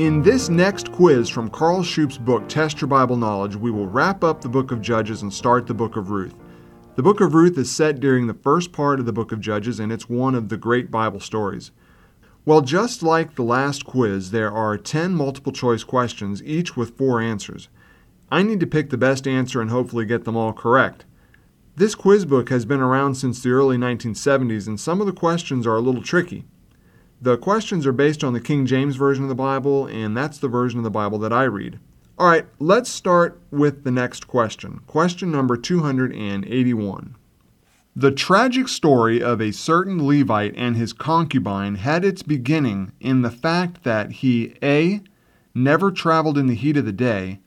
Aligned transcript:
In 0.00 0.22
this 0.22 0.48
next 0.48 0.90
quiz 0.92 1.28
from 1.28 1.50
Carl 1.50 1.82
Shoup's 1.82 2.16
book, 2.16 2.48
Test 2.48 2.80
Your 2.80 2.88
Bible 2.88 3.18
Knowledge, 3.18 3.54
we 3.54 3.70
will 3.70 3.86
wrap 3.86 4.24
up 4.24 4.40
the 4.40 4.48
book 4.48 4.72
of 4.72 4.80
Judges 4.80 5.20
and 5.20 5.30
start 5.30 5.66
the 5.66 5.74
book 5.74 5.94
of 5.94 6.08
Ruth. 6.08 6.34
The 6.96 7.02
book 7.02 7.20
of 7.20 7.34
Ruth 7.34 7.58
is 7.58 7.70
set 7.70 8.00
during 8.00 8.26
the 8.26 8.32
first 8.32 8.72
part 8.72 8.98
of 8.98 9.04
the 9.04 9.12
book 9.12 9.30
of 9.30 9.42
Judges, 9.42 9.78
and 9.78 9.92
it's 9.92 10.08
one 10.08 10.34
of 10.34 10.48
the 10.48 10.56
great 10.56 10.90
Bible 10.90 11.20
stories. 11.20 11.70
Well, 12.46 12.62
just 12.62 13.02
like 13.02 13.34
the 13.34 13.42
last 13.42 13.84
quiz, 13.84 14.30
there 14.30 14.50
are 14.50 14.78
10 14.78 15.12
multiple 15.12 15.52
choice 15.52 15.84
questions, 15.84 16.42
each 16.44 16.78
with 16.78 16.96
four 16.96 17.20
answers. 17.20 17.68
I 18.32 18.42
need 18.42 18.60
to 18.60 18.66
pick 18.66 18.88
the 18.88 18.96
best 18.96 19.28
answer 19.28 19.60
and 19.60 19.68
hopefully 19.68 20.06
get 20.06 20.24
them 20.24 20.34
all 20.34 20.54
correct. 20.54 21.04
This 21.76 21.94
quiz 21.94 22.24
book 22.24 22.48
has 22.48 22.64
been 22.64 22.80
around 22.80 23.16
since 23.16 23.42
the 23.42 23.50
early 23.50 23.76
1970s, 23.76 24.66
and 24.66 24.80
some 24.80 25.02
of 25.02 25.06
the 25.06 25.12
questions 25.12 25.66
are 25.66 25.76
a 25.76 25.80
little 25.80 26.02
tricky. 26.02 26.46
The 27.22 27.36
questions 27.36 27.86
are 27.86 27.92
based 27.92 28.24
on 28.24 28.32
the 28.32 28.40
King 28.40 28.64
James 28.64 28.96
Version 28.96 29.24
of 29.24 29.28
the 29.28 29.34
Bible, 29.34 29.84
and 29.86 30.16
that's 30.16 30.38
the 30.38 30.48
version 30.48 30.78
of 30.78 30.84
the 30.84 30.90
Bible 30.90 31.18
that 31.18 31.34
I 31.34 31.44
read. 31.44 31.78
All 32.18 32.26
right, 32.26 32.46
let's 32.58 32.88
start 32.88 33.38
with 33.50 33.84
the 33.84 33.90
next 33.90 34.26
question. 34.26 34.80
Question 34.86 35.30
number 35.30 35.58
281. 35.58 37.16
The 37.94 38.10
tragic 38.10 38.68
story 38.68 39.22
of 39.22 39.38
a 39.38 39.52
certain 39.52 40.06
Levite 40.06 40.54
and 40.56 40.76
his 40.76 40.94
concubine 40.94 41.74
had 41.74 42.06
its 42.06 42.22
beginning 42.22 42.92
in 43.00 43.20
the 43.20 43.30
fact 43.30 43.84
that 43.84 44.12
he 44.12 44.54
A. 44.62 45.02
never 45.54 45.90
traveled 45.90 46.38
in 46.38 46.46
the 46.46 46.54
heat 46.54 46.78
of 46.78 46.86
the 46.86 46.92
day, 46.92 47.40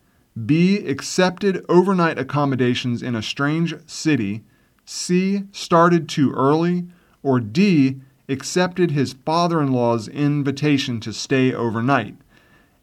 B. 0.45 0.85
accepted 0.85 1.65
overnight 1.67 2.19
accommodations 2.19 3.01
in 3.01 3.15
a 3.15 3.23
strange 3.23 3.73
city, 3.87 4.43
C. 4.85 5.45
started 5.51 6.07
too 6.07 6.31
early, 6.33 6.85
or 7.23 7.39
D 7.39 8.01
accepted 8.27 8.91
his 8.91 9.13
father 9.13 9.61
in 9.61 9.71
law's 9.71 10.07
invitation 10.07 10.99
to 11.01 11.13
stay 11.13 11.53
overnight. 11.53 12.15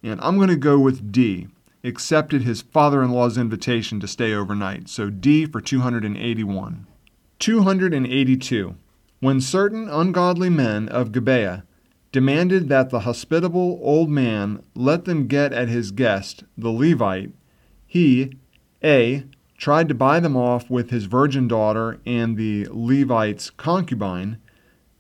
And 0.03 0.21
I'm 0.21 0.37
going 0.37 0.49
to 0.49 0.57
go 0.57 0.79
with 0.79 1.13
D. 1.13 1.49
Accepted 1.83 2.43
his 2.43 2.61
father 2.61 3.03
in 3.03 3.11
law's 3.11 3.39
invitation 3.39 4.01
to 4.01 4.09
stay 4.09 4.35
overnight. 4.35 4.89
So 4.89 5.09
D 5.09 5.47
for 5.47 5.61
281. 5.61 6.87
282. 7.39 8.75
When 9.21 9.41
certain 9.41 9.89
ungodly 9.89 10.51
men 10.51 10.89
of 10.89 11.13
Gibeah 11.13 11.65
demanded 12.13 12.69
that 12.69 12.91
the 12.91 13.01
hospitable 13.01 13.79
old 13.83 14.11
man 14.11 14.63
let 14.75 15.05
them 15.05 15.27
get 15.27 15.53
at 15.53 15.69
his 15.69 15.91
guest, 15.91 16.45
the 16.57 16.71
Levite, 16.71 17.33
he, 17.87 18.33
A, 18.83 19.25
tried 19.57 19.89
to 19.89 19.95
buy 19.95 20.21
them 20.21 20.37
off 20.37 20.71
with 20.71 20.91
his 20.91 21.05
virgin 21.05 21.47
daughter 21.47 21.99
and 22.07 22.37
the 22.37 22.67
Levite's 22.71 23.51
concubine, 23.51 24.39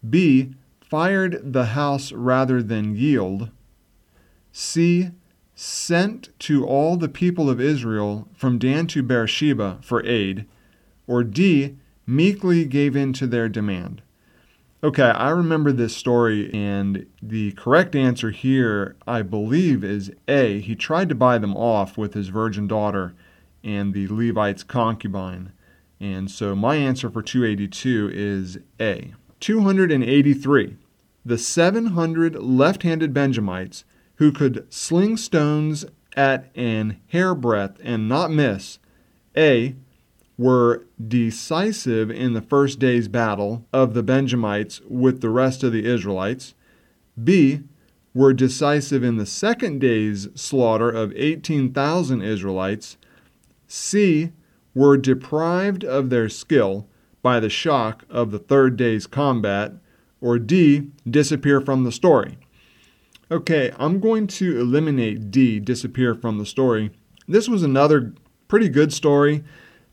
B. 0.08 0.54
Fired 0.80 1.52
the 1.52 1.66
house 1.66 2.10
rather 2.12 2.62
than 2.62 2.96
yield. 2.96 3.50
C. 4.52 5.10
Sent 5.54 6.30
to 6.40 6.66
all 6.66 6.96
the 6.96 7.08
people 7.08 7.48
of 7.48 7.60
Israel 7.60 8.26
from 8.34 8.58
Dan 8.58 8.86
to 8.88 9.02
Beersheba 9.02 9.78
for 9.82 10.04
aid. 10.04 10.46
Or 11.06 11.22
D. 11.22 11.76
Meekly 12.06 12.64
gave 12.64 12.96
in 12.96 13.12
to 13.14 13.26
their 13.26 13.48
demand. 13.48 14.02
Okay, 14.82 15.10
I 15.10 15.28
remember 15.28 15.72
this 15.72 15.94
story, 15.94 16.50
and 16.54 17.06
the 17.20 17.52
correct 17.52 17.94
answer 17.94 18.30
here, 18.30 18.96
I 19.06 19.20
believe, 19.20 19.84
is 19.84 20.10
A. 20.26 20.58
He 20.60 20.74
tried 20.74 21.10
to 21.10 21.14
buy 21.14 21.36
them 21.36 21.54
off 21.54 21.98
with 21.98 22.14
his 22.14 22.28
virgin 22.28 22.66
daughter 22.66 23.14
and 23.62 23.92
the 23.92 24.08
Levite's 24.08 24.62
concubine. 24.62 25.52
And 26.00 26.30
so 26.30 26.56
my 26.56 26.76
answer 26.76 27.10
for 27.10 27.22
282 27.22 28.10
is 28.12 28.58
A. 28.80 29.12
283. 29.40 30.76
The 31.24 31.38
700 31.38 32.36
left 32.36 32.82
handed 32.82 33.12
Benjamites 33.12 33.84
who 34.16 34.30
could 34.30 34.66
sling 34.72 35.16
stones 35.16 35.86
at 36.14 36.50
an 36.54 37.00
hairbreadth 37.12 37.80
and 37.82 38.08
not 38.08 38.30
miss, 38.30 38.78
A, 39.36 39.74
were 40.36 40.84
decisive 41.06 42.10
in 42.10 42.34
the 42.34 42.42
first 42.42 42.78
day's 42.78 43.08
battle 43.08 43.66
of 43.72 43.94
the 43.94 44.02
Benjamites 44.02 44.80
with 44.88 45.20
the 45.20 45.30
rest 45.30 45.62
of 45.62 45.72
the 45.72 45.86
Israelites, 45.86 46.54
B, 47.22 47.60
were 48.14 48.32
decisive 48.32 49.02
in 49.02 49.16
the 49.16 49.26
second 49.26 49.80
day's 49.80 50.28
slaughter 50.34 50.90
of 50.90 51.12
18,000 51.14 52.22
Israelites, 52.22 52.96
C, 53.68 54.32
were 54.74 54.96
deprived 54.96 55.84
of 55.84 56.10
their 56.10 56.28
skill 56.28 56.88
by 57.22 57.40
the 57.40 57.50
shock 57.50 58.04
of 58.08 58.30
the 58.30 58.38
third 58.38 58.76
day's 58.76 59.06
combat, 59.06 59.72
or 60.20 60.38
D, 60.38 60.88
disappear 61.08 61.60
from 61.60 61.84
the 61.84 61.92
story. 61.92 62.38
Okay, 63.30 63.72
I'm 63.78 64.00
going 64.00 64.26
to 64.26 64.60
eliminate 64.60 65.30
D, 65.30 65.60
disappear 65.60 66.14
from 66.14 66.38
the 66.38 66.46
story. 66.46 66.90
This 67.28 67.48
was 67.48 67.62
another 67.62 68.12
pretty 68.48 68.68
good 68.68 68.92
story 68.92 69.44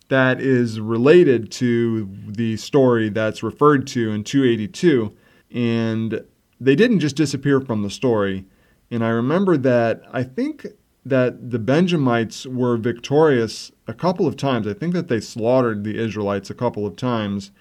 that 0.09 0.41
is 0.41 0.79
related 0.79 1.51
to 1.51 2.09
the 2.27 2.57
story 2.57 3.09
that's 3.09 3.43
referred 3.43 3.85
to 3.87 4.11
in 4.11 4.23
282, 4.23 5.13
and 5.51 6.25
they 6.59 6.75
didn't 6.75 6.99
just 6.99 7.15
disappear 7.15 7.61
from 7.61 7.83
the 7.83 7.89
story. 7.89 8.45
And 8.89 9.03
I 9.03 9.09
remember 9.09 9.57
that 9.57 10.01
I 10.11 10.23
think 10.23 10.65
that 11.09 11.51
the 11.51 11.59
Benjamites 11.59 12.45
were 12.45 12.77
victorious 12.77 13.71
a 13.87 13.93
couple 13.93 14.27
of 14.27 14.35
times. 14.35 14.67
I 14.67 14.73
think 14.73 14.93
that 14.93 15.07
they 15.07 15.19
slaughtered 15.19 15.83
the 15.83 15.97
Israelites 15.97 16.49
a 16.49 16.55
couple 16.55 16.85
of 16.85 16.95
times. 16.95 17.51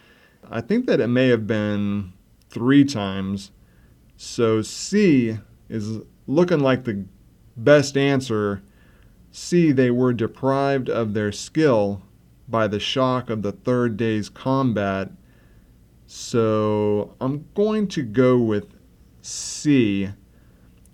I 0.50 0.60
think 0.60 0.86
that 0.86 1.00
it 1.00 1.08
may 1.08 1.28
have 1.28 1.46
been 1.46 2.12
three 2.50 2.84
times. 2.84 3.50
So 4.16 4.62
C 4.62 5.38
is 5.68 5.98
looking 6.26 6.60
like 6.60 6.84
the 6.84 7.04
best 7.56 7.96
answer. 7.96 8.62
C, 9.30 9.72
they 9.72 9.90
were 9.90 10.12
deprived 10.12 10.88
of 10.88 11.14
their 11.14 11.32
skill 11.32 12.02
by 12.48 12.66
the 12.68 12.80
shock 12.80 13.28
of 13.28 13.42
the 13.42 13.52
third 13.52 13.96
day's 13.96 14.28
combat. 14.28 15.10
So 16.06 17.14
I'm 17.20 17.46
going 17.54 17.88
to 17.88 18.02
go 18.02 18.38
with 18.38 18.74
C. 19.20 20.10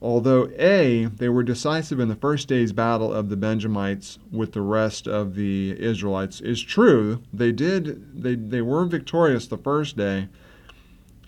Although 0.02 0.50
A, 0.58 1.04
they 1.04 1.28
were 1.28 1.44
decisive 1.44 2.00
in 2.00 2.08
the 2.08 2.16
first 2.16 2.48
day's 2.48 2.72
battle 2.72 3.12
of 3.12 3.28
the 3.28 3.36
Benjamites 3.36 4.18
with 4.32 4.50
the 4.50 4.60
rest 4.60 5.06
of 5.06 5.36
the 5.36 5.80
Israelites, 5.80 6.40
is 6.40 6.60
true. 6.60 7.22
They 7.32 7.52
did 7.52 8.20
they, 8.20 8.34
they 8.34 8.62
were 8.62 8.84
victorious 8.84 9.46
the 9.46 9.56
first 9.56 9.96
day. 9.96 10.28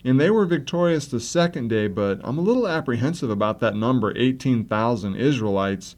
And 0.03 0.19
they 0.19 0.29
were 0.29 0.45
victorious 0.45 1.07
the 1.07 1.21
second 1.21 1.69
day, 1.69 1.87
but 1.87 2.19
I'm 2.21 2.37
a 2.37 2.41
little 2.41 2.67
apprehensive 2.67 3.29
about 3.29 3.59
that 3.61 3.77
number 3.77 4.15
18,000 4.17 5.15
Israelites. 5.15 5.95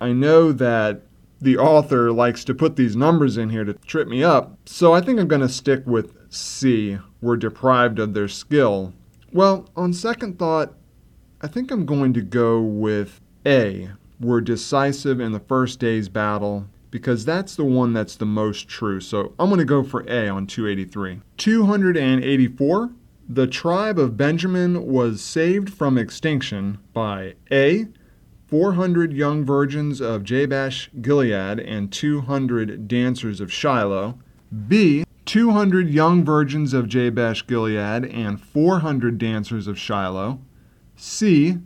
I 0.00 0.12
know 0.12 0.52
that 0.52 1.02
the 1.40 1.58
author 1.58 2.12
likes 2.12 2.44
to 2.44 2.54
put 2.54 2.76
these 2.76 2.94
numbers 2.94 3.36
in 3.36 3.50
here 3.50 3.64
to 3.64 3.74
trip 3.74 4.06
me 4.06 4.22
up, 4.22 4.56
so 4.64 4.94
I 4.94 5.00
think 5.00 5.18
I'm 5.18 5.26
going 5.26 5.42
to 5.42 5.48
stick 5.48 5.82
with 5.86 6.16
C. 6.32 6.98
Were 7.20 7.36
deprived 7.36 7.98
of 7.98 8.14
their 8.14 8.28
skill. 8.28 8.94
Well, 9.32 9.68
on 9.76 9.92
second 9.92 10.38
thought, 10.38 10.74
I 11.44 11.48
think 11.48 11.72
I'm 11.72 11.84
going 11.84 12.12
to 12.12 12.22
go 12.22 12.60
with 12.60 13.20
A. 13.44 13.90
Were 14.20 14.40
decisive 14.40 15.18
in 15.18 15.32
the 15.32 15.40
first 15.40 15.80
day's 15.80 16.08
battle 16.08 16.66
because 16.92 17.24
that's 17.24 17.56
the 17.56 17.64
one 17.64 17.92
that's 17.92 18.14
the 18.14 18.26
most 18.26 18.68
true. 18.68 19.00
So 19.00 19.32
I'm 19.40 19.48
going 19.48 19.58
to 19.58 19.64
go 19.64 19.82
for 19.82 20.08
A 20.08 20.28
on 20.28 20.46
283. 20.46 21.20
284. 21.38 22.90
The 23.28 23.46
tribe 23.48 23.98
of 23.98 24.16
Benjamin 24.16 24.86
was 24.86 25.20
saved 25.20 25.74
from 25.74 25.98
extinction 25.98 26.78
by 26.92 27.34
A. 27.50 27.88
400 28.46 29.12
young 29.12 29.44
virgins 29.44 30.00
of 30.00 30.22
Jabesh 30.22 30.90
Gilead 31.00 31.58
and 31.58 31.90
200 31.90 32.86
dancers 32.86 33.40
of 33.40 33.52
Shiloh. 33.52 34.16
B. 34.68 35.04
200 35.24 35.88
young 35.88 36.24
virgins 36.24 36.72
of 36.72 36.86
Jabesh 36.86 37.44
Gilead 37.48 38.04
and 38.04 38.40
400 38.40 39.18
dancers 39.18 39.66
of 39.66 39.76
Shiloh. 39.76 40.38
C. 41.04 41.58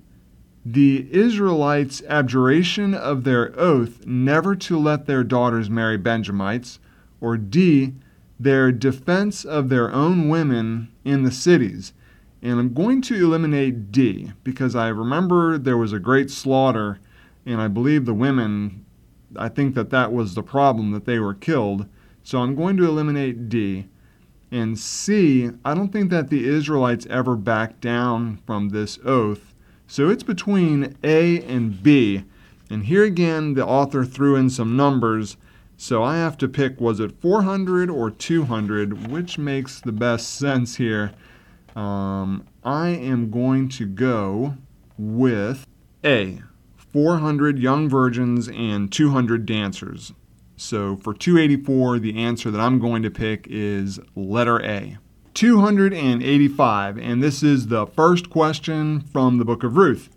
The 0.65 1.07
Israelites' 1.11 2.03
abjuration 2.09 2.95
of 2.95 3.25
their 3.25 3.53
oath 3.61 4.07
never 4.07 4.57
to 4.57 4.79
let 4.79 5.05
their 5.05 5.23
daughters 5.23 5.69
marry 5.69 5.99
Benjamites. 5.99 6.79
Or 7.21 7.37
D. 7.37 7.93
Their 8.41 8.73
defense 8.73 9.45
of 9.45 9.69
their 9.69 9.93
own 9.93 10.31
women 10.31 10.89
in 11.05 11.23
the 11.23 11.31
cities. 11.31 11.93
And 12.41 12.59
I'm 12.59 12.73
going 12.73 13.03
to 13.03 13.15
eliminate 13.15 13.93
D 13.93 14.33
because 14.43 14.75
I 14.75 14.89
remember 14.89 15.59
there 15.59 15.77
was 15.77 15.93
a 15.93 15.99
great 15.99 16.31
slaughter, 16.31 16.99
and 17.45 17.61
I 17.61 17.69
believe 17.69 18.07
the 18.07 18.15
women, 18.15 18.87
I 19.37 19.51
think 19.51 19.75
that 19.75 19.91
that 19.91 20.15
was 20.15 20.35
the 20.35 20.43
problem, 20.43 20.93
that 20.93 21.05
they 21.05 21.19
were 21.19 21.35
killed. 21.35 21.87
So 22.23 22.39
I'm 22.39 22.55
going 22.55 22.79
to 22.79 22.89
eliminate 22.89 23.51
D. 23.51 23.89
And 24.51 24.79
C, 24.79 25.51
I 25.65 25.75
don't 25.75 25.93
think 25.93 26.11
that 26.11 26.31
the 26.31 26.47
Israelites 26.49 27.07
ever 27.11 27.37
backed 27.37 27.81
down 27.81 28.39
from 28.47 28.69
this 28.69 28.99
oath. 29.05 29.55
So 29.89 30.09
it's 30.09 30.23
between 30.23 30.97
A 31.03 31.43
and 31.43 31.83
B. 31.83 32.25
And 32.71 32.87
here 32.87 33.05
again, 33.05 33.55
the 33.55 33.67
author 33.67 34.05
threw 34.05 34.37
in 34.37 34.51
some 34.51 34.77
numbers. 34.77 35.37
So 35.77 36.03
I 36.03 36.17
have 36.17 36.39
to 36.39 36.49
pick 36.49 36.81
was 36.81 37.01
it 37.01 37.21
400 37.21 37.91
or 37.91 38.11
200, 38.11 39.09
which 39.11 39.39
makes 39.39 39.81
the 39.81 39.93
best 39.93 40.35
sense 40.37 40.77
here. 40.77 41.13
Um, 41.75 42.47
I 42.65 42.89
am 42.89 43.31
going 43.31 43.69
to 43.71 43.87
go 43.87 44.55
with 44.97 45.67
A, 46.05 46.41
400 46.77 47.59
young 47.59 47.89
virgins 47.89 48.49
and 48.49 48.91
200 48.91 49.45
dancers. 49.45 50.13
So 50.57 50.97
for 50.97 51.13
284, 51.13 51.99
the 51.99 52.17
answer 52.17 52.51
that 52.51 52.61
I'm 52.61 52.79
going 52.79 53.03
to 53.03 53.11
pick 53.11 53.47
is 53.49 54.01
letter 54.15 54.63
A. 54.65 54.99
285, 55.35 56.97
and 56.97 57.23
this 57.23 57.43
is 57.43 57.67
the 57.67 57.87
first 57.87 58.31
question 58.31 59.01
from 59.01 59.37
the 59.37 59.45
book 59.45 59.63
of 59.63 59.77
Ruth. 59.77 60.09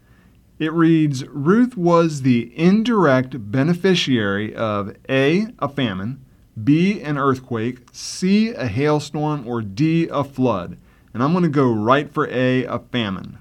It 0.59 0.71
reads 0.71 1.25
Ruth 1.27 1.75
was 1.75 2.21
the 2.21 2.57
indirect 2.57 3.51
beneficiary 3.51 4.55
of 4.55 4.95
A, 5.09 5.47
a 5.59 5.67
famine, 5.67 6.23
B, 6.63 7.01
an 7.01 7.17
earthquake, 7.17 7.79
C, 7.91 8.49
a 8.49 8.67
hailstorm, 8.67 9.45
or 9.45 9.61
D, 9.61 10.07
a 10.09 10.23
flood. 10.23 10.77
And 11.13 11.21
I'm 11.21 11.31
going 11.33 11.43
to 11.43 11.49
go 11.49 11.71
right 11.71 12.09
for 12.09 12.29
A, 12.29 12.63
a 12.63 12.79
famine. 12.79 13.39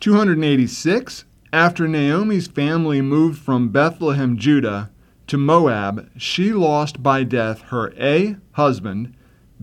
286. 0.00 1.24
After 1.52 1.86
Naomi's 1.86 2.46
family 2.46 3.00
moved 3.00 3.38
from 3.38 3.68
Bethlehem, 3.68 4.36
Judah, 4.36 4.90
to 5.26 5.36
Moab, 5.36 6.10
she 6.16 6.52
lost 6.52 7.02
by 7.02 7.24
death 7.24 7.62
her 7.62 7.92
A, 7.98 8.36
husband, 8.52 9.14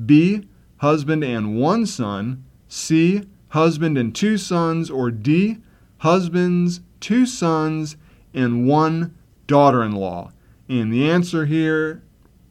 B, 0.05 0.47
husband 0.77 1.23
and 1.23 1.55
one 1.57 1.85
son, 1.85 2.43
C, 2.67 3.23
husband 3.49 3.97
and 3.97 4.15
two 4.15 4.37
sons, 4.37 4.89
or 4.89 5.11
D, 5.11 5.57
husbands, 5.99 6.81
two 6.99 7.25
sons, 7.25 7.97
and 8.33 8.67
one 8.67 9.15
daughter 9.45 9.83
in 9.83 9.91
law. 9.91 10.31
And 10.67 10.91
the 10.91 11.09
answer 11.09 11.45
here, 11.45 12.01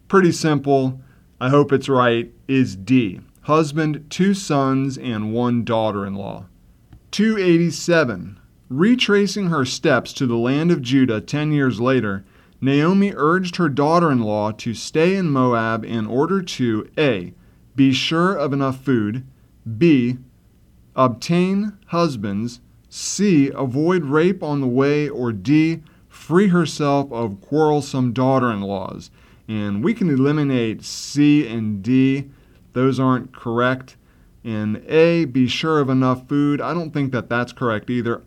pretty 0.09 0.33
simple, 0.33 1.01
I 1.41 1.49
hope 1.49 1.73
it's 1.73 1.89
right, 1.89 2.31
is 2.47 2.77
D. 2.77 3.21
Husband, 3.43 4.05
two 4.11 4.35
sons, 4.35 4.99
and 4.99 5.33
one 5.33 5.65
daughter 5.65 6.05
in 6.07 6.15
law. 6.15 6.47
287. 7.11 8.39
Retracing 8.69 9.47
her 9.49 9.65
steps 9.65 10.13
to 10.13 10.27
the 10.27 10.37
land 10.37 10.71
of 10.71 10.83
Judah 10.83 11.21
ten 11.21 11.51
years 11.51 11.81
later, 11.81 12.25
Naomi 12.61 13.13
urged 13.17 13.57
her 13.57 13.69
daughter 13.69 14.11
in 14.11 14.21
law 14.21 14.51
to 14.53 14.75
stay 14.75 15.17
in 15.17 15.31
Moab 15.31 15.85
in 15.85 16.07
order 16.07 16.43
to 16.43 16.89
A. 16.99 17.33
Be 17.75 17.93
sure 17.93 18.35
of 18.35 18.53
enough 18.53 18.85
food, 18.85 19.27
B. 19.79 20.19
Obtain 20.95 21.79
husbands, 21.87 22.61
C. 22.89 23.51
Avoid 23.55 24.05
rape 24.05 24.43
on 24.43 24.61
the 24.61 24.67
way, 24.67 25.09
or 25.09 25.33
D. 25.33 25.83
Free 26.09 26.49
herself 26.49 27.11
of 27.13 27.41
quarrelsome 27.41 28.13
daughter 28.13 28.51
in 28.51 28.61
laws. 28.61 29.11
And 29.49 29.83
we 29.83 29.95
can 29.95 30.11
eliminate 30.11 30.85
C 30.85 31.47
and 31.47 31.83
D, 31.83 32.31
those 32.73 33.01
aren't 33.01 33.33
correct. 33.33 33.97
And 34.45 34.85
A, 34.89 35.25
be 35.25 35.47
sure 35.47 35.81
of 35.81 35.89
enough 35.89 36.29
food. 36.29 36.61
I 36.61 36.75
don't 36.75 36.93
think 36.93 37.13
that 37.13 37.29
that's 37.29 37.53
correct 37.53 37.91
either. 37.91 38.23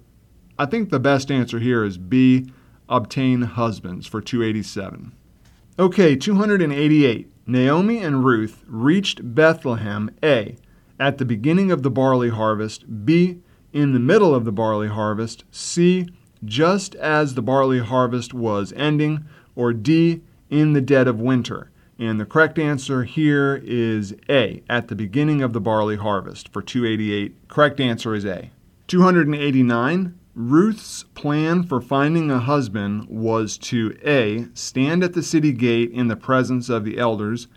I 0.58 0.66
think 0.66 0.90
the 0.90 1.00
best 1.00 1.32
answer 1.32 1.60
here 1.60 1.84
is 1.84 1.98
B, 1.98 2.52
obtain 2.94 3.42
husbands 3.42 4.06
for 4.06 4.22
287. 4.22 5.12
Okay, 5.80 6.16
288. 6.16 7.28
Naomi 7.48 7.98
and 7.98 8.24
Ruth 8.24 8.64
reached 8.68 9.34
Bethlehem 9.36 10.12
A, 10.24 10.56
at 11.00 11.18
the 11.18 11.26
beginning 11.26 11.72
of 11.72 11.82
the 11.82 11.90
barley 11.90 12.30
harvest, 12.30 13.04
B, 13.04 13.40
in 13.74 13.94
the 13.94 14.00
middle 14.00 14.36
of 14.36 14.46
the 14.46 14.52
barley 14.52 14.90
harvest, 14.90 15.44
C, 15.50 16.08
just 16.46 16.94
as 16.96 17.34
the 17.34 17.42
barley 17.42 17.80
harvest 17.80 18.32
was 18.32 18.72
ending, 18.74 19.26
or 19.56 19.74
D, 19.74 20.22
in 20.52 20.74
the 20.74 20.82
dead 20.82 21.08
of 21.08 21.20
winter. 21.20 21.72
And 21.98 22.20
the 22.20 22.26
correct 22.26 22.60
answer 22.60 23.06
here 23.06 23.60
is 23.64 24.16
A, 24.30 24.62
at 24.70 24.88
the 24.88 24.96
beginning 24.96 25.42
of 25.42 25.54
the 25.54 25.60
barley 25.60 25.96
harvest 25.96 26.54
for 26.54 26.62
288. 26.62 27.48
Correct 27.48 27.80
answer 27.80 28.14
is 28.14 28.24
A. 28.24 28.52
289. 28.88 30.20
Ruth's 30.36 31.04
plan 31.04 31.62
for 31.62 31.80
finding 31.80 32.32
a 32.32 32.40
husband 32.40 33.06
was 33.08 33.56
to 33.60 33.96
A. 34.04 34.48
stand 34.56 35.04
at 35.04 35.14
the 35.14 35.22
city 35.22 35.52
gate 35.52 35.92
in 35.92 36.08
the 36.08 36.16
presence 36.16 36.70
of 36.70 36.84
the 36.84 36.98
elders, 36.98 37.48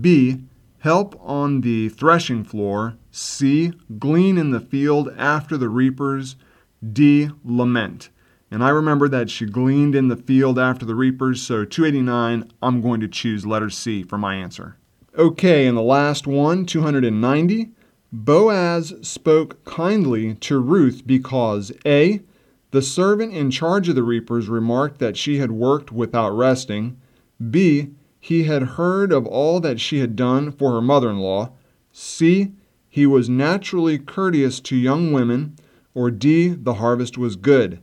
B. 0.00 0.38
help 0.80 1.16
on 1.20 1.60
the 1.60 1.88
threshing 1.90 2.42
floor, 2.42 2.96
C. 3.12 3.72
glean 4.00 4.36
in 4.36 4.50
the 4.50 4.58
field 4.58 5.14
after 5.16 5.56
the 5.56 5.68
reapers, 5.68 6.34
D. 6.92 7.30
lament. 7.44 8.10
And 8.50 8.64
I 8.64 8.70
remember 8.70 9.08
that 9.08 9.30
she 9.30 9.46
gleaned 9.46 9.94
in 9.94 10.08
the 10.08 10.16
field 10.16 10.58
after 10.58 10.84
the 10.84 10.96
reapers, 10.96 11.40
so 11.40 11.64
289, 11.64 12.50
I'm 12.60 12.80
going 12.80 13.00
to 13.00 13.08
choose 13.08 13.46
letter 13.46 13.70
C 13.70 14.02
for 14.02 14.18
my 14.18 14.34
answer. 14.34 14.76
Okay, 15.16 15.68
and 15.68 15.76
the 15.76 15.82
last 15.82 16.26
one, 16.26 16.66
290. 16.66 17.70
Boaz 18.10 18.94
spoke 19.02 19.62
kindly 19.66 20.34
to 20.36 20.58
Ruth 20.58 21.02
because 21.06 21.72
A. 21.84 22.22
The 22.70 22.80
servant 22.80 23.34
in 23.34 23.50
charge 23.50 23.88
of 23.88 23.96
the 23.96 24.02
reapers 24.02 24.48
remarked 24.48 24.98
that 24.98 25.16
she 25.16 25.38
had 25.38 25.50
worked 25.50 25.92
without 25.92 26.30
resting. 26.30 26.98
B. 27.50 27.90
He 28.18 28.44
had 28.44 28.62
heard 28.62 29.12
of 29.12 29.26
all 29.26 29.60
that 29.60 29.78
she 29.78 29.98
had 29.98 30.16
done 30.16 30.50
for 30.52 30.72
her 30.72 30.80
mother 30.80 31.10
in 31.10 31.18
law. 31.18 31.52
C. 31.92 32.52
He 32.88 33.06
was 33.06 33.28
naturally 33.28 33.98
courteous 33.98 34.60
to 34.60 34.76
young 34.76 35.12
women. 35.12 35.56
Or 35.94 36.10
D. 36.10 36.48
The 36.48 36.74
harvest 36.74 37.18
was 37.18 37.36
good. 37.36 37.80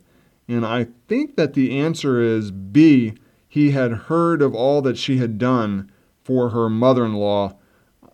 And 0.48 0.66
I 0.66 0.88
think 1.08 1.36
that 1.36 1.54
the 1.54 1.78
answer 1.78 2.20
is 2.20 2.52
B. 2.52 3.14
He 3.48 3.72
had 3.72 3.92
heard 3.92 4.42
of 4.42 4.56
all 4.56 4.82
that 4.82 4.98
she 4.98 5.18
had 5.18 5.38
done 5.38 5.92
for 6.24 6.50
her 6.50 6.70
mother 6.70 7.06
in 7.06 7.14
law. 7.14 7.58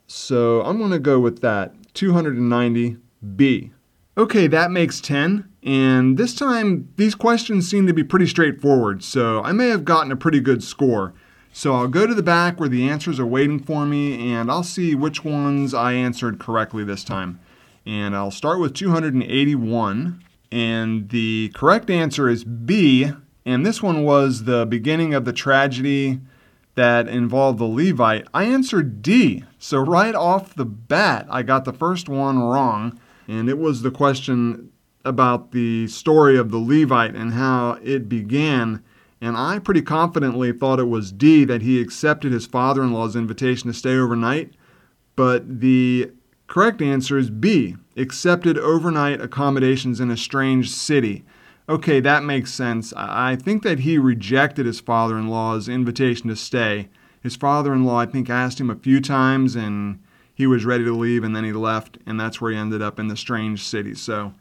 So 0.08 0.62
I'm 0.64 0.78
going 0.78 0.92
to 0.92 1.00
go 1.00 1.20
with 1.20 1.42
that. 1.42 1.74
290b. 1.94 3.72
Okay, 4.18 4.48
that 4.48 4.72
makes 4.72 5.00
10. 5.00 5.50
And 5.64 6.18
this 6.18 6.36
time, 6.36 6.90
these 6.96 7.16
questions 7.16 7.70
seem 7.70 7.88
to 7.88 7.94
be 7.94 8.04
pretty 8.04 8.28
straightforward, 8.28 9.04
so 9.04 9.44
I 9.44 9.52
may 9.52 9.70
have 9.70 9.86
gotten 9.86 10.12
a 10.12 10.16
pretty 10.16 10.40
good 10.40 10.64
score. 10.64 11.14
So 11.54 11.74
I'll 11.74 11.88
go 11.88 12.08
to 12.08 12.14
the 12.14 12.24
back 12.24 12.60
where 12.60 12.70
the 12.70 12.90
answers 12.90 13.20
are 13.20 13.26
waiting 13.26 13.60
for 13.60 13.86
me, 13.86 14.34
and 14.34 14.50
I'll 14.50 14.64
see 14.64 14.96
which 14.96 15.24
ones 15.24 15.74
I 15.74 15.94
answered 15.94 16.40
correctly 16.40 16.84
this 16.84 17.04
time. 17.04 17.40
And 17.86 18.16
I'll 18.16 18.32
start 18.32 18.60
with 18.60 18.74
281. 18.74 20.24
And 20.52 21.10
the 21.10 21.52
correct 21.54 21.90
answer 21.90 22.30
is 22.30 22.44
B. 22.44 23.12
And 23.46 23.66
this 23.66 23.82
one 23.82 24.04
was 24.04 24.44
the 24.44 24.66
beginning 24.66 25.14
of 25.14 25.26
the 25.26 25.34
tragedy 25.34 26.20
that 26.76 27.08
involved 27.08 27.60
the 27.60 27.66
Levite, 27.66 28.28
I 28.34 28.46
answered 28.46 29.02
D. 29.02 29.44
So 29.58 29.80
right 29.80 30.16
off 30.16 30.56
the 30.56 30.66
bat, 30.66 31.28
I 31.30 31.44
got 31.44 31.66
the 31.66 31.74
first 31.74 32.08
one 32.08 32.40
wrong, 32.40 33.00
and 33.28 33.50
it 33.50 33.58
was 33.58 33.82
the 33.82 33.92
question 33.92 34.72
about 35.04 35.52
the 35.52 35.88
story 35.88 36.38
of 36.38 36.52
the 36.52 36.60
Levite 36.60 37.16
and 37.16 37.34
how 37.34 37.78
it 37.84 38.08
began. 38.08 38.84
And 39.20 39.38
I 39.38 39.60
pretty 39.60 39.82
confidently 39.82 40.52
thought 40.52 40.80
it 40.80 40.88
was 40.88 41.12
D 41.12 41.44
that 41.46 41.62
he 41.62 41.82
accepted 41.82 42.32
his 42.32 42.46
father 42.46 42.84
in 42.84 42.92
law's 42.92 43.16
invitation 43.16 43.68
to 43.68 43.78
stay 43.78 43.96
overnight. 43.96 44.54
But 45.16 45.60
the 45.60 46.12
correct 46.48 46.82
answer 46.82 47.18
is 47.18 47.30
B 47.30 47.76
accepted 47.98 48.58
overnight 48.58 49.22
accommodations 49.22 50.00
in 50.00 50.10
a 50.10 50.18
strange 50.18 50.70
city 50.70 51.26
okay, 51.68 52.00
that 52.00 52.24
makes 52.24 52.54
sense. 52.54 52.94
I 52.96 53.36
think 53.36 53.64
that 53.64 53.80
he 53.80 53.98
rejected 53.98 54.66
his 54.66 54.80
father 54.80 55.18
in 55.18 55.28
law's 55.28 55.70
invitation 55.70 56.28
to 56.30 56.36
stay. 56.36 56.90
His 57.22 57.36
father 57.36 57.74
in 57.74 57.86
law, 57.86 58.00
I 58.00 58.06
think, 58.06 58.30
asked 58.30 58.60
him 58.60 58.70
a 58.70 58.76
few 58.76 59.00
times 59.00 59.56
and 59.56 60.00
he 60.34 60.48
was 60.48 60.66
ready 60.66 60.84
to 60.84 60.94
leave 60.94 61.24
and 61.24 61.36
then 61.36 61.44
he 61.44 61.54
left, 61.54 61.98
and 62.06 62.20
that's 62.20 62.42
where 62.42 62.52
he 62.52 62.58
ended 62.58 62.82
up 62.82 63.00
in 63.00 63.08
the 63.08 63.18
strange 63.18 63.64
city. 63.64 63.94
So, 63.94 64.34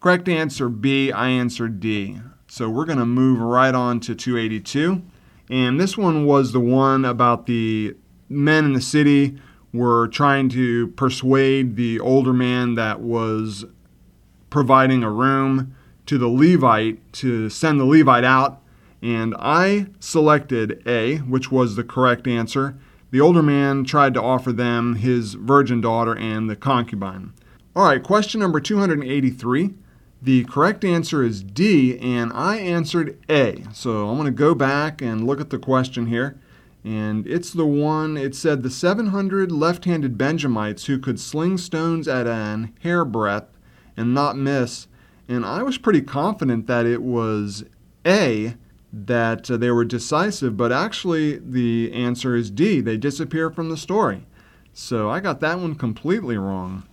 correct 0.00 0.28
answer 0.28 0.68
B, 0.68 1.12
I 1.12 1.28
answered 1.28 1.78
D. 1.78 2.20
So, 2.48 2.68
we're 2.68 2.84
going 2.84 2.98
to 2.98 3.06
move 3.06 3.40
right 3.40 3.74
on 3.74 4.00
to 4.00 4.14
282. 4.14 5.02
And 5.48 5.80
this 5.80 5.96
one 5.96 6.26
was 6.26 6.52
the 6.52 6.60
one 6.60 7.04
about 7.04 7.46
the 7.46 7.94
men 8.28 8.64
in 8.64 8.72
the 8.72 8.80
city 8.80 9.38
were 9.72 10.08
trying 10.08 10.48
to 10.48 10.88
persuade 10.88 11.76
the 11.76 12.00
older 12.00 12.32
man 12.32 12.74
that 12.74 13.00
was 13.00 13.64
providing 14.50 15.04
a 15.04 15.10
room 15.10 15.76
to 16.06 16.18
the 16.18 16.28
Levite 16.28 17.12
to 17.14 17.50
send 17.50 17.78
the 17.78 17.84
Levite 17.84 18.24
out, 18.24 18.62
and 19.02 19.34
I 19.38 19.86
selected 20.00 20.82
A, 20.86 21.18
which 21.18 21.50
was 21.52 21.76
the 21.76 21.84
correct 21.84 22.26
answer. 22.26 22.76
The 23.10 23.20
older 23.20 23.42
man 23.42 23.84
tried 23.84 24.14
to 24.14 24.22
offer 24.22 24.52
them 24.52 24.96
his 24.96 25.34
virgin 25.34 25.80
daughter 25.80 26.16
and 26.16 26.50
the 26.50 26.56
concubine. 26.56 27.32
All 27.74 27.84
right, 27.84 28.02
question 28.02 28.40
number 28.40 28.60
283. 28.60 29.74
The 30.22 30.44
correct 30.44 30.84
answer 30.84 31.22
is 31.22 31.42
D, 31.42 31.98
and 31.98 32.32
I 32.32 32.56
answered 32.56 33.18
A. 33.28 33.64
So 33.72 34.08
I'm 34.08 34.16
going 34.16 34.24
to 34.26 34.32
go 34.32 34.54
back 34.54 35.02
and 35.02 35.26
look 35.26 35.40
at 35.40 35.50
the 35.50 35.58
question 35.58 36.06
here. 36.06 36.38
And 36.82 37.26
it's 37.26 37.52
the 37.52 37.66
one, 37.66 38.16
it 38.16 38.34
said 38.34 38.62
the 38.62 38.70
700 38.70 39.52
left 39.52 39.84
handed 39.84 40.16
Benjamites 40.16 40.86
who 40.86 40.98
could 40.98 41.20
sling 41.20 41.58
stones 41.58 42.08
at 42.08 42.26
an 42.26 42.72
hairbreadth 42.82 43.48
and 43.96 44.14
not 44.14 44.36
miss 44.36 44.86
and 45.28 45.44
I 45.44 45.62
was 45.62 45.78
pretty 45.78 46.02
confident 46.02 46.66
that 46.66 46.86
it 46.86 47.02
was 47.02 47.64
A, 48.06 48.54
that 48.92 49.50
uh, 49.50 49.56
they 49.56 49.70
were 49.70 49.84
decisive, 49.84 50.56
but 50.56 50.72
actually 50.72 51.38
the 51.38 51.92
answer 51.92 52.34
is 52.34 52.50
D. 52.50 52.80
They 52.80 52.96
disappear 52.96 53.50
from 53.50 53.68
the 53.68 53.76
story. 53.76 54.26
So 54.72 55.10
I 55.10 55.20
got 55.20 55.40
that 55.40 55.58
one 55.58 55.74
completely 55.74 56.36
wrong. 56.36 56.84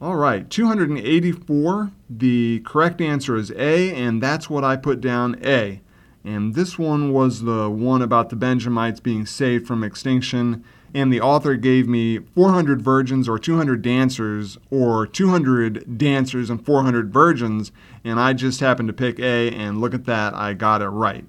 All 0.00 0.16
right, 0.16 0.48
284. 0.48 1.90
The 2.08 2.62
correct 2.64 3.00
answer 3.02 3.36
is 3.36 3.52
A, 3.52 3.94
and 3.94 4.22
that's 4.22 4.48
what 4.48 4.64
I 4.64 4.76
put 4.76 5.00
down 5.00 5.38
A. 5.44 5.82
And 6.24 6.54
this 6.54 6.78
one 6.78 7.12
was 7.12 7.42
the 7.42 7.68
one 7.68 8.00
about 8.00 8.30
the 8.30 8.36
Benjamites 8.36 9.00
being 9.00 9.26
saved 9.26 9.66
from 9.66 9.84
extinction. 9.84 10.64
And 10.94 11.12
the 11.12 11.20
author 11.20 11.54
gave 11.56 11.86
me 11.86 12.18
400 12.18 12.82
virgins 12.82 13.28
or 13.28 13.38
200 13.38 13.80
dancers 13.80 14.58
or 14.70 15.06
200 15.06 15.98
dancers 15.98 16.50
and 16.50 16.64
400 16.64 17.12
virgins. 17.12 17.70
And 18.04 18.18
I 18.18 18.32
just 18.32 18.60
happened 18.60 18.88
to 18.88 18.92
pick 18.92 19.20
A, 19.20 19.50
and 19.50 19.80
look 19.80 19.94
at 19.94 20.04
that, 20.06 20.34
I 20.34 20.54
got 20.54 20.82
it 20.82 20.88
right. 20.88 21.24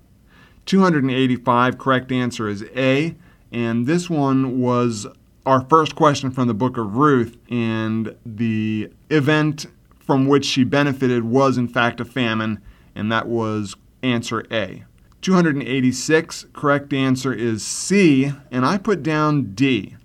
285, 0.66 1.78
correct 1.78 2.12
answer 2.12 2.48
is 2.48 2.64
A. 2.76 3.16
And 3.52 3.86
this 3.86 4.10
one 4.10 4.62
was 4.62 5.06
our 5.46 5.62
first 5.62 5.96
question 5.96 6.32
from 6.32 6.48
the 6.48 6.54
book 6.54 6.78
of 6.78 6.96
Ruth, 6.96 7.38
and 7.50 8.16
the 8.26 8.92
event 9.10 9.66
from 10.00 10.28
which 10.28 10.46
she 10.46 10.64
benefited 10.64 11.24
was, 11.24 11.58
in 11.58 11.68
fact, 11.68 12.00
a 12.00 12.06
famine, 12.06 12.62
and 12.96 13.12
that 13.12 13.28
was 13.28 13.76
answer 14.04 14.46
A. 14.52 14.84
286, 15.22 16.48
correct 16.54 16.94
answer 16.94 17.34
is 17.34 17.66
C, 17.66 18.34
and 18.50 18.66
I 18.66 18.78
put 18.78 19.04
down 19.04 19.54
D. 19.54 19.96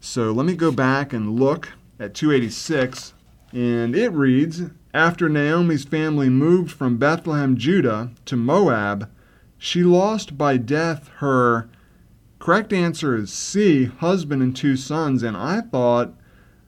So 0.00 0.32
let 0.32 0.46
me 0.46 0.54
go 0.54 0.70
back 0.70 1.12
and 1.12 1.38
look 1.38 1.70
at 1.98 2.14
286, 2.14 3.14
and 3.52 3.94
it 3.94 4.10
reads 4.10 4.62
After 4.92 5.28
Naomi's 5.28 5.84
family 5.84 6.28
moved 6.28 6.70
from 6.70 6.98
Bethlehem, 6.98 7.56
Judah, 7.56 8.10
to 8.24 8.36
Moab, 8.36 9.10
she 9.58 9.82
lost 9.82 10.36
by 10.36 10.56
death 10.56 11.08
her 11.18 11.68
Correct 12.46 12.72
answer 12.72 13.16
is 13.16 13.32
C, 13.32 13.86
husband 13.86 14.40
and 14.40 14.54
two 14.54 14.76
sons. 14.76 15.24
And 15.24 15.36
I 15.36 15.62
thought 15.62 16.14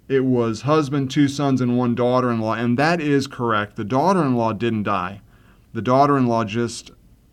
it 0.09 0.25
was 0.25 0.63
husband, 0.63 1.09
two 1.09 1.29
sons, 1.29 1.61
and 1.61 1.79
one 1.79 1.95
daughter 1.95 2.33
in 2.33 2.41
law. 2.41 2.55
And 2.55 2.79
that 2.79 3.01
is 3.01 3.29
correct. 3.29 3.77
The 3.77 3.85
daughter 3.85 4.25
in 4.25 4.35
law 4.35 4.53
didn't 4.53 4.83
die, 4.83 5.21
the 5.73 5.81
daughter 5.81 6.19
in 6.19 6.27
law 6.27 6.45
just 6.45 6.91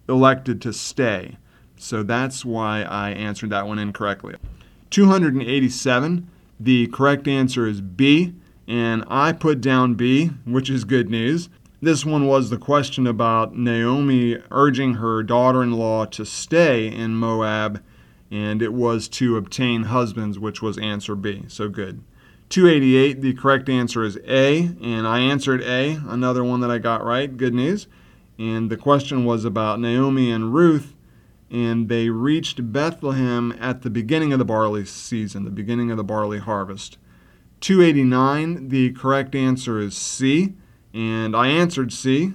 elected 0.08 0.62
to 0.62 0.74
stay. 0.74 1.38
So 1.78 2.04
that's 2.04 2.46
why 2.46 2.84
I 2.84 3.12
answered 3.12 3.50
that 3.50 3.68
one 3.68 3.80
incorrectly. 3.80 4.36
287. 4.90 6.30
The 6.60 6.88
correct 6.88 7.28
answer 7.28 7.68
is 7.68 7.82
B, 7.82 8.34
and 8.68 9.04
I 9.08 9.34
put 9.34 9.60
down 9.60 9.96
B, 9.96 10.28
which 10.46 10.70
is 10.70 10.86
good 10.86 11.10
news. 11.10 11.50
This 11.82 12.06
one 12.06 12.26
was 12.26 12.50
the 12.50 12.58
question 12.58 13.06
about 13.06 13.56
Naomi 13.56 14.38
urging 14.52 14.96
her 14.96 15.22
daughter 15.22 15.62
in 15.62 15.74
law 15.74 16.06
to 16.06 16.26
stay 16.26 16.88
in 16.88 17.16
Moab 17.16 17.84
and 18.32 18.62
it 18.62 18.74
was 18.74 19.08
to 19.08 19.38
obtain 19.38 19.84
husbands, 19.84 20.40
which 20.40 20.62
was 20.62 20.78
answer 20.78 21.16
B. 21.16 21.44
So 21.48 21.70
good. 21.70 22.04
288, 22.50 23.22
the 23.22 23.34
correct 23.34 23.70
answer 23.70 24.04
is 24.04 24.18
A, 24.28 24.76
and 24.82 25.08
I 25.08 25.20
answered 25.20 25.62
A, 25.62 26.00
another 26.08 26.44
one 26.44 26.60
that 26.62 26.70
I 26.70 26.78
got 26.78 27.04
right. 27.04 27.36
Good 27.36 27.54
news. 27.54 27.88
And 28.38 28.70
the 28.70 28.78
question 28.78 29.26
was 29.26 29.46
about 29.46 29.80
Naomi 29.80 30.32
and 30.32 30.54
Ruth, 30.54 30.94
and 31.50 31.88
they 31.90 32.10
reached 32.10 32.72
Bethlehem 32.72 33.56
at 33.60 33.82
the 33.82 33.90
beginning 33.90 34.34
of 34.34 34.40
the 34.40 34.46
barley 34.46 34.86
season, 34.86 35.46
the 35.46 35.52
beginning 35.52 35.92
of 35.92 35.98
the 35.98 36.04
barley 36.04 36.40
harvest. 36.40 36.98
289, 37.62 38.70
the 38.70 38.92
correct 38.92 39.36
answer 39.36 39.80
is 39.80 39.96
C, 39.96 40.54
and 40.94 41.36
I 41.36 41.48
answered 41.48 41.94
C 41.94 42.34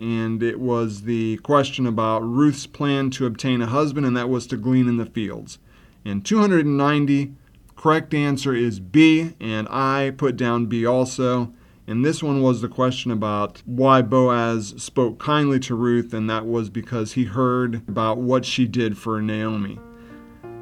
and 0.00 0.42
it 0.42 0.58
was 0.58 1.02
the 1.02 1.36
question 1.38 1.86
about 1.86 2.20
Ruth's 2.20 2.66
plan 2.66 3.10
to 3.10 3.26
obtain 3.26 3.60
a 3.60 3.66
husband, 3.66 4.06
and 4.06 4.16
that 4.16 4.30
was 4.30 4.46
to 4.46 4.56
glean 4.56 4.88
in 4.88 4.96
the 4.96 5.04
fields. 5.04 5.58
And 6.06 6.24
290, 6.24 7.34
correct 7.76 8.14
answer 8.14 8.54
is 8.54 8.80
B, 8.80 9.34
and 9.38 9.68
I 9.68 10.14
put 10.16 10.38
down 10.38 10.66
B 10.66 10.86
also. 10.86 11.52
And 11.90 12.04
this 12.04 12.22
one 12.22 12.40
was 12.40 12.60
the 12.60 12.68
question 12.68 13.10
about 13.10 13.62
why 13.66 14.00
Boaz 14.00 14.74
spoke 14.78 15.18
kindly 15.18 15.58
to 15.60 15.74
Ruth, 15.74 16.14
and 16.14 16.30
that 16.30 16.46
was 16.46 16.70
because 16.70 17.12
he 17.12 17.24
heard 17.24 17.82
about 17.88 18.18
what 18.18 18.44
she 18.44 18.66
did 18.66 18.96
for 18.96 19.20
Naomi. 19.20 19.78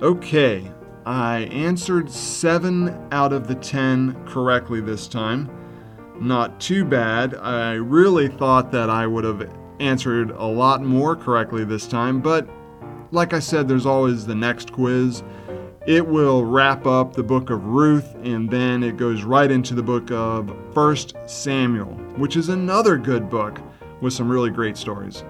Okay, 0.02 0.72
I 1.06 1.40
answered 1.52 2.10
seven 2.10 2.98
out 3.12 3.32
of 3.32 3.46
the 3.46 3.54
ten 3.54 4.16
correctly 4.26 4.80
this 4.80 5.06
time 5.06 5.50
not 6.20 6.60
too 6.60 6.84
bad. 6.84 7.34
I 7.36 7.74
really 7.74 8.28
thought 8.28 8.72
that 8.72 8.90
I 8.90 9.06
would 9.06 9.24
have 9.24 9.50
answered 9.80 10.30
a 10.30 10.46
lot 10.46 10.82
more 10.82 11.14
correctly 11.14 11.64
this 11.64 11.86
time, 11.86 12.20
but 12.20 12.48
like 13.10 13.32
I 13.32 13.38
said, 13.38 13.68
there's 13.68 13.86
always 13.86 14.26
the 14.26 14.34
next 14.34 14.72
quiz. 14.72 15.22
It 15.88 16.06
will 16.06 16.44
wrap 16.44 16.86
up 16.86 17.14
the 17.14 17.22
book 17.22 17.48
of 17.48 17.64
Ruth 17.64 18.14
and 18.22 18.50
then 18.50 18.82
it 18.82 18.98
goes 18.98 19.22
right 19.22 19.50
into 19.50 19.74
the 19.74 19.82
book 19.82 20.10
of 20.10 20.50
1 20.76 20.96
Samuel, 21.26 21.94
which 22.18 22.36
is 22.36 22.50
another 22.50 22.98
good 22.98 23.30
book 23.30 23.58
with 24.02 24.12
some 24.12 24.28
really 24.28 24.50
great 24.50 24.76
stories. 24.76 25.24